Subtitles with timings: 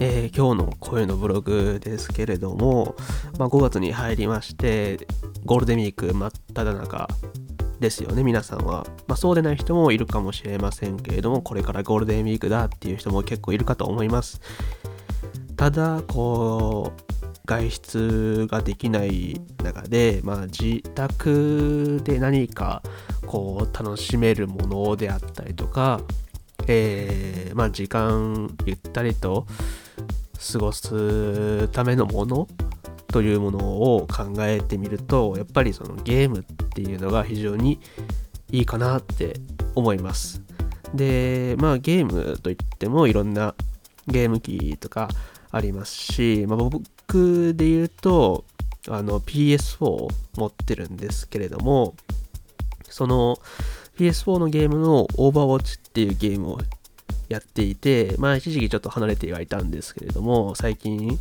[0.00, 2.94] えー、今日の声のブログですけれども、
[3.36, 5.08] まあ、5月に入りまして、
[5.44, 7.08] ゴールデンウィーク真っ只中
[7.80, 8.86] ですよね、皆さんは。
[9.08, 14.40] まあ、そうでない人もいるかもしれませんけれども、これからゴールデンウィークだっていう人も結構いるかと思います。
[15.56, 17.02] ただ、こう、
[17.44, 22.82] 外出ができない中で、まあ、自宅で何か
[23.26, 26.02] こう楽しめるものであったりとか、
[26.68, 29.46] えー、まあ、時間ゆったりと
[30.52, 32.48] 過ごすためのもの
[33.08, 33.58] というもの
[33.96, 37.80] を考えてみるとやっぱりそのゲームっていうのが非常に
[38.50, 39.40] いいかなって
[39.74, 40.42] 思います。
[40.94, 43.54] でまあゲームといってもいろんな
[44.06, 45.08] ゲーム機とか
[45.50, 48.44] ありますし、まあ、僕で言うと
[48.88, 51.94] あの PS4 を持ってるんですけれども
[52.88, 53.38] その
[53.98, 56.58] PS4 のゲームの Overwatch っていうゲームを
[57.28, 61.18] やっていて、まあ一時期ちょっと離れてはいたんですけれども、最近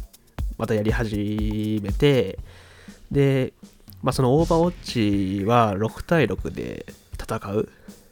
[0.57, 2.39] またやり始めて、
[3.11, 3.53] で、
[4.01, 6.85] まあそのオーバーウォッチは6対6で
[7.19, 7.69] 戦う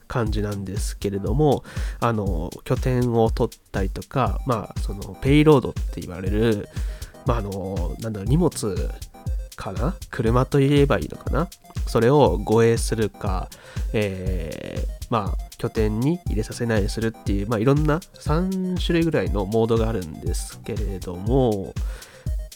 [0.07, 1.63] 感じなんですけれども、
[1.99, 6.67] あの、拠点を取ったりとか、まあそのペイロードって言われる、
[7.25, 8.51] まああの、なんだろう、荷物
[9.55, 9.95] かな？
[10.11, 11.47] 車と言えばいいのかな？
[11.87, 13.49] それを護衛するか、
[13.93, 21.73] えー、まあ、拠点に入れさせないようにするっていう、まあ、いろんな3種類ぐらいのモードがあるんですけれども、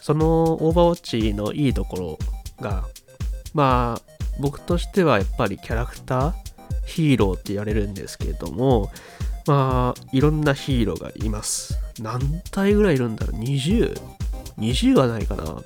[0.02, 2.19] そのオーバーウォッチのいいところ
[2.61, 2.86] が、
[3.53, 4.02] まあ、
[4.39, 6.33] 僕としてはやっぱりキャラクター、
[6.86, 8.91] ヒーローって言われるんですけれども、
[9.45, 11.78] まあ、いろんなヒーローがいます。
[12.02, 15.58] 何体ぐらいいるんだろう ?20?20 はないかな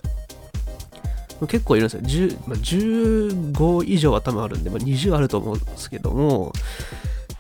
[1.48, 2.02] 結構いるんですよ。
[2.02, 6.54] 10まあ、15以上は多分あるんで、まあ、20あると思うんですけども、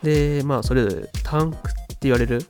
[0.04, 2.46] で、まあ、それぞれタンクって言われる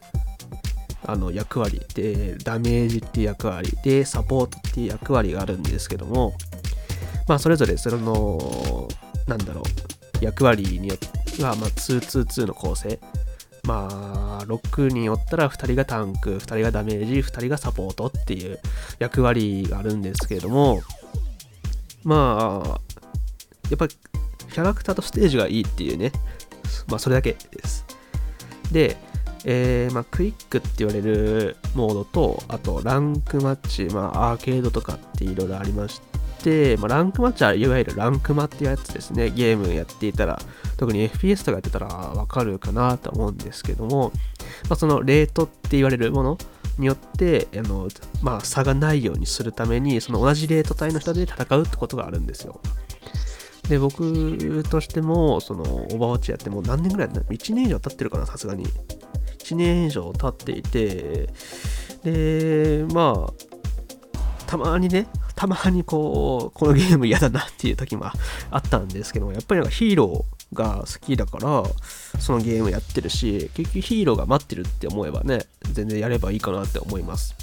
[1.06, 6.34] あの役割で、ダメージっていう役割で、サポートっていう役割があるんですけども、
[7.28, 8.88] まあ、それぞれその、
[9.28, 9.62] なんだろ
[10.22, 13.00] う、役割によっては、ま、222の構成。
[13.66, 18.60] まあ、6人おったら2人がタンク、2人がダメージ、2人がサポートっていう
[19.00, 20.82] 役割があるんですけれども、
[22.04, 22.82] まあ、
[23.70, 26.12] やっぱキャラクターとステージがいいっていうね、
[26.88, 27.86] まあそれだけです。
[28.72, 28.98] で、
[29.46, 36.02] えー、まあ、クイックって言われるモードと、あとランクマッチ、まあアーケードとかっていろいろありまし
[36.44, 39.30] て、まあ、ランクマッチはいわゆるランクマっていうやつですね。
[39.30, 40.40] ゲームやっていたら、
[40.78, 44.12] 特に FPS とかやってたらわかるかなと思うんですけども、
[44.70, 46.38] まあ、そのレートって言われるもの、
[46.78, 47.88] によってあの、
[48.22, 52.60] まあ、差がないようにするためにその同じレート帯の人で戦うってことがあるんですよ。
[53.70, 58.66] で僕としてもそのオーバーウォッチやってもう何年ぐらい ?1 年以上経ってるかなさすがに。
[59.44, 61.30] 1年以上経っていて
[62.04, 63.34] でまあ
[64.48, 71.64] たまにねたまにこうこのゲーム嫌だなっていう時もあったんですけどもやっぱりなんかヒーローが好きだから
[72.20, 77.36] そのゲームやってるし結局ヒーローが待ってるって思えばね全然やればいいかなって思います。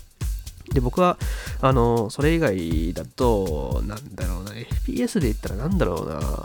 [0.73, 1.19] で、僕は、
[1.61, 6.45] あの、それ以外だと、なんだろうな、FPS で言ったらなんだろうな、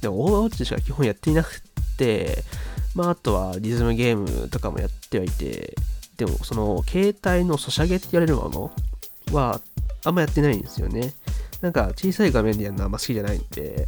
[0.00, 1.60] でも、オーバーウォッチしか基本やっていなく
[1.96, 2.44] て、
[2.94, 5.76] まあ、あとはリズムゲームとかもやってはいて、
[6.16, 8.72] でも、その、携帯のソシャゲって言われるもの
[9.36, 9.60] は、
[10.04, 11.12] あんまやってないんですよね。
[11.60, 13.86] なんか、小さい画面でやるのはあんま好きじゃないんで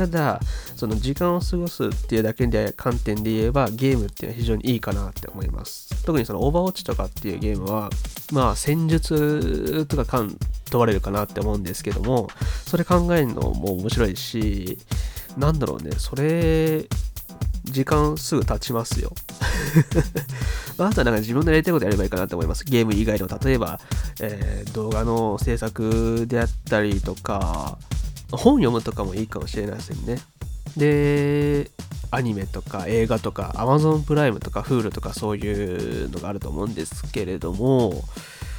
[0.00, 0.40] ただ、
[0.76, 6.06] その時間を過ごすっていうだけで観点で言えばゲームっていうのは非常にいいかなって思います。
[6.06, 7.90] 特にそのオーバーウォッチとかっていうゲームは、
[8.32, 10.06] まあ戦術とか
[10.70, 12.28] 問われるかなって思うんですけども、
[12.66, 14.78] それ考えるのも面白いし、
[15.36, 16.88] なんだろうね、それ、
[17.64, 19.12] 時間すぐ経ちますよ。
[20.80, 22.64] あとはなんか自分でやりたいことやればいいかなと思います。
[22.64, 23.78] ゲーム以外の、例えば、
[24.22, 27.76] えー、動画の制作であったりとか、
[28.30, 30.18] 本読むとかもいいかもしれないですよね。
[30.76, 31.70] で、
[32.10, 38.02] アニメとか映画とか Amazon プライムとか Hulu とかそういうのがあると思うんですけれども、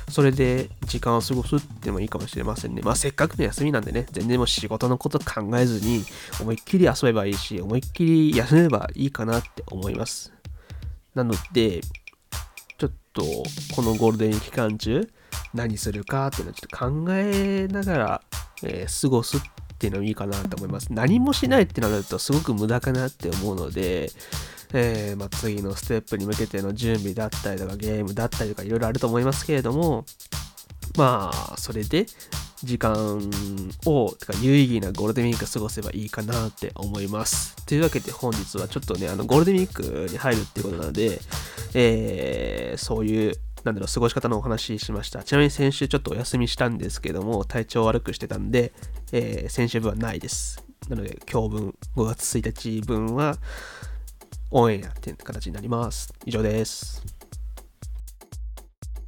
[0.09, 2.81] それで時間を過ごすってもいいかもしれませんね。
[2.81, 6.03] まあせっかくの休みなんでね、全然もう仕事のこと考えずに
[6.41, 10.33] 思いっきり遊べばいいし、思いっきり休めばいいかなって思います。
[11.15, 11.81] なので、
[12.77, 13.23] ちょっと
[13.75, 15.09] このゴールデン期間中
[15.53, 18.21] 何するかっていうのをちょっと考えながら、
[18.63, 19.41] えー、過ごすっ
[19.81, 20.93] っていうのもいいかなと思います。
[20.93, 24.11] 何もしないってなるとすごく無駄かなって思うので、
[24.73, 30.05] えー、まあ、次のステップに向けての準備だったりとかゲームだったりとかいろいろあると思いますけれども、
[30.97, 32.05] まあ、それで
[32.63, 33.31] 時間
[33.87, 37.55] を、てか有意義なゴールデンウィーク過ごせばいいかなって思います。
[37.65, 41.19] というわけで本日はちょっとね、あのゴールデンウィークに入るっていうことなので、
[41.73, 43.33] えー、そういう
[43.63, 45.23] なんだろう、過ごし方のお話ししました。
[45.23, 48.73] ちなみに先週ちょっとお休みしたんですけども、体調悪くしてたんで、
[49.11, 50.63] えー、先週分はないです。
[50.89, 53.37] なので、今日分、5月1日分は、
[54.49, 56.13] オンエアっていう形になります。
[56.25, 57.10] 以上です。